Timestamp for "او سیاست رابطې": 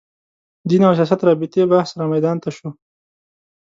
0.87-1.63